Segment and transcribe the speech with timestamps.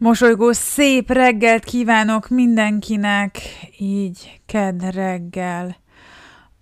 [0.00, 3.38] Mosolygó szép reggelt kívánok mindenkinek,
[3.78, 5.76] így kedd reggel.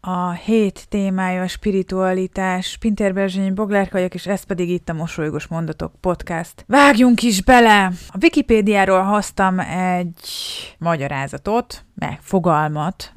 [0.01, 2.77] A hét témája a spiritualitás.
[2.81, 6.65] Pintér Berzsényi Boglárka vagyok, és ez pedig itt a Mosolygós Mondatok Podcast.
[6.67, 7.93] Vágjunk is bele!
[8.09, 10.21] A Wikipédiáról hoztam egy
[10.79, 13.13] magyarázatot, meg fogalmat,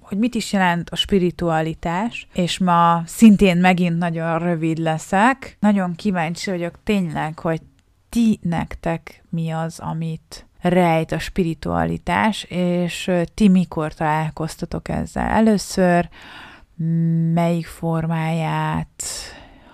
[0.00, 5.56] hogy mit is jelent a spiritualitás, és ma szintén megint nagyon rövid leszek.
[5.60, 7.60] Nagyon kíváncsi vagyok tényleg, hogy
[8.12, 15.28] ti nektek mi az, amit rejt a spiritualitás, és ti mikor találkoztatok ezzel?
[15.28, 16.08] Először,
[17.32, 19.02] melyik formáját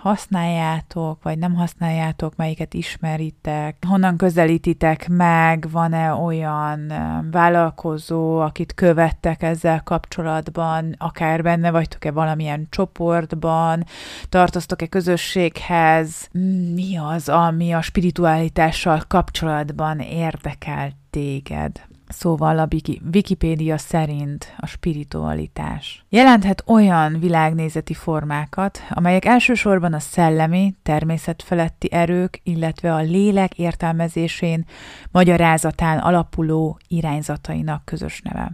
[0.01, 6.93] használjátok, vagy nem használjátok, melyiket ismeritek, honnan közelítitek meg, van-e olyan
[7.31, 13.85] vállalkozó, akit követtek ezzel kapcsolatban, akár benne vagytok-e valamilyen csoportban,
[14.29, 16.29] tartoztok-e közösséghez,
[16.75, 21.81] mi az, ami a spiritualitással kapcsolatban érdekel téged?
[22.09, 22.69] Szóval a
[23.13, 32.95] Wikipédia szerint a spiritualitás jelenthet olyan világnézeti formákat, amelyek elsősorban a szellemi, természetfeletti erők, illetve
[32.95, 34.65] a lélek értelmezésén,
[35.11, 38.53] magyarázatán alapuló irányzatainak közös neve.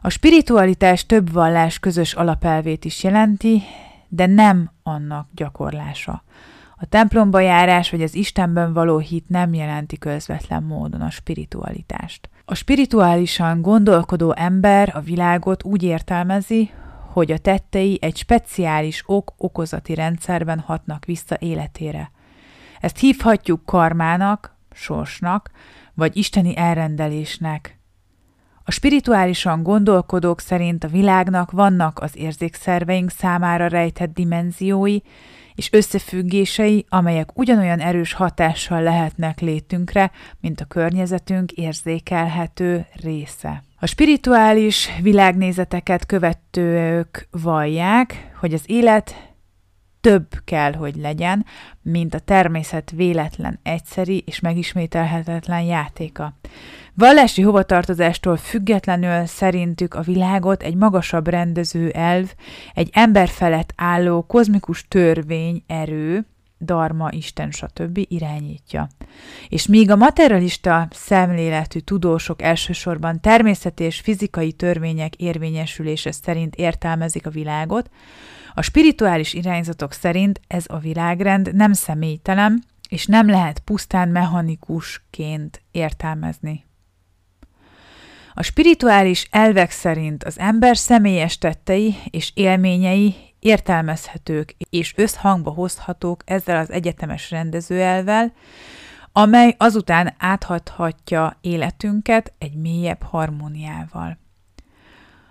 [0.00, 3.62] A spiritualitás több vallás közös alapelvét is jelenti,
[4.08, 6.22] de nem annak gyakorlása.
[6.84, 12.28] A templomba járás vagy az Istenben való hit nem jelenti közvetlen módon a spiritualitást.
[12.44, 16.70] A spirituálisan gondolkodó ember a világot úgy értelmezi,
[17.12, 22.10] hogy a tettei egy speciális ok-okozati rendszerben hatnak vissza életére.
[22.80, 25.50] Ezt hívhatjuk karmának, sorsnak,
[25.94, 27.78] vagy isteni elrendelésnek.
[28.64, 34.98] A spirituálisan gondolkodók szerint a világnak vannak az érzékszerveink számára rejtett dimenziói,
[35.54, 40.10] és összefüggései, amelyek ugyanolyan erős hatással lehetnek létünkre,
[40.40, 43.62] mint a környezetünk érzékelhető része.
[43.78, 49.33] A spirituális világnézeteket követők vallják, hogy az élet
[50.04, 51.44] több kell, hogy legyen,
[51.82, 56.38] mint a természet véletlen, egyszeri és megismételhetetlen játéka.
[56.94, 62.32] Vallási hovatartozástól függetlenül szerintük a világot egy magasabb rendező elv,
[62.74, 66.26] egy ember felett álló kozmikus törvény, erő,
[66.64, 68.00] Dharma, Isten, stb.
[68.08, 68.88] irányítja.
[69.48, 77.30] És míg a materialista szemléletű tudósok elsősorban természeti és fizikai törvények érvényesülése szerint értelmezik a
[77.30, 77.90] világot,
[78.54, 86.64] a spirituális irányzatok szerint ez a világrend nem személytelen, és nem lehet pusztán mechanikusként értelmezni.
[88.34, 93.14] A spirituális elvek szerint az ember személyes tettei és élményei
[93.44, 98.32] értelmezhetők és összhangba hozhatók ezzel az egyetemes rendezőelvel,
[99.12, 104.18] amely azután áthathatja életünket egy mélyebb harmóniával.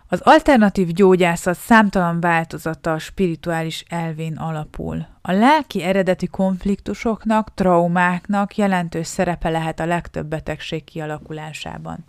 [0.08, 5.08] Az alternatív gyógyászat számtalan változata a spirituális elvén alapul.
[5.22, 12.06] A lelki eredeti konfliktusoknak, traumáknak jelentős szerepe lehet a legtöbb betegség kialakulásában.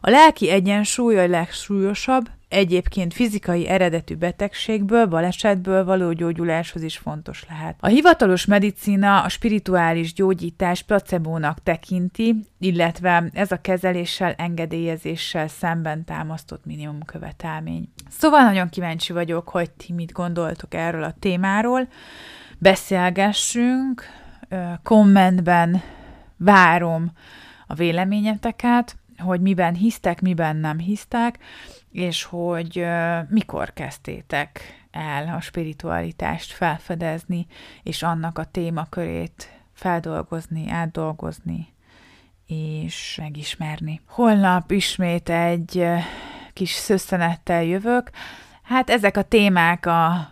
[0.00, 7.76] A lelki egyensúly a legsúlyosabb, egyébként fizikai eredetű betegségből, balesetből való gyógyuláshoz is fontos lehet.
[7.80, 16.64] A hivatalos medicína a spirituális gyógyítás placebónak tekinti, illetve ez a kezeléssel, engedélyezéssel szemben támasztott
[16.64, 17.88] minimum követelmény.
[18.08, 21.88] Szóval nagyon kíváncsi vagyok, hogy ti mit gondoltok erről a témáról.
[22.58, 24.02] Beszélgessünk,
[24.82, 25.82] kommentben
[26.36, 27.12] várom
[27.66, 31.38] a véleményeteket, hogy miben hisztek, miben nem hisztek,
[31.92, 32.86] és hogy
[33.28, 37.46] mikor kezdtétek el a spiritualitást felfedezni,
[37.82, 41.68] és annak a témakörét feldolgozni, átdolgozni,
[42.46, 44.00] és megismerni.
[44.06, 45.86] Holnap ismét egy
[46.52, 48.10] kis szösszenettel jövök.
[48.62, 50.30] Hát ezek a témák a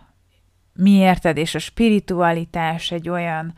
[0.73, 3.53] mi érted, és a spiritualitás egy olyan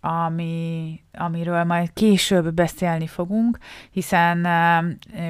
[0.00, 3.58] ami, amiről majd később beszélni fogunk,
[3.90, 4.46] hiszen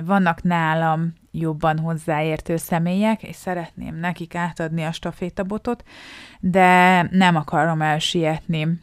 [0.05, 5.85] vannak nálam jobban hozzáértő személyek, és szeretném nekik átadni a stafétabotot,
[6.41, 8.81] de nem akarom elsietni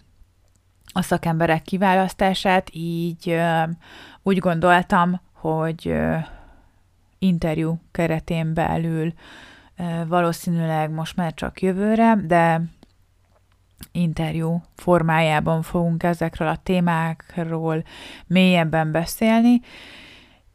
[0.94, 3.38] a szakemberek kiválasztását, így
[4.24, 5.96] úgy gondoltam, hogy
[7.20, 9.14] interjú keretén belül
[10.08, 12.62] valószínűleg most már csak jövőre, de
[13.92, 17.84] interjú formájában fogunk ezekről a témákról
[18.28, 19.62] mélyebben beszélni,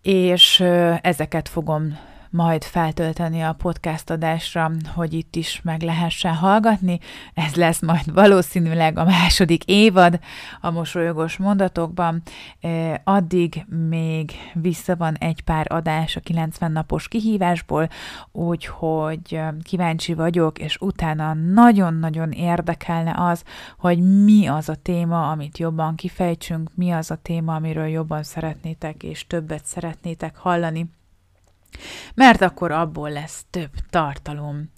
[0.03, 0.61] és
[1.01, 1.99] ezeket fogom
[2.31, 6.99] majd feltölteni a podcast adásra, hogy itt is meg lehessen hallgatni.
[7.35, 10.21] Ez lesz majd valószínűleg a második évad
[10.61, 12.23] a mosolyogos mondatokban.
[13.05, 17.89] Addig még vissza van egy pár adás a 90 napos kihívásból,
[18.33, 23.45] úgyhogy kíváncsi vagyok, és utána nagyon-nagyon érdekelne az,
[23.79, 29.03] hogy mi az a téma, amit jobban kifejtsünk, mi az a téma, amiről jobban szeretnétek
[29.03, 30.91] és többet szeretnétek hallani,
[32.15, 34.71] mert akkor abból lesz több tartalom.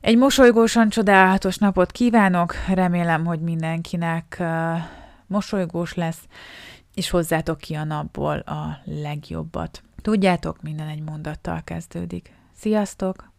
[0.00, 4.42] Egy mosolygósan csodálatos napot kívánok, remélem, hogy mindenkinek
[5.26, 6.20] mosolygós lesz,
[6.94, 9.82] és hozzátok ki a napból a legjobbat.
[10.02, 12.32] Tudjátok, minden egy mondattal kezdődik.
[12.56, 13.32] Sziasztok!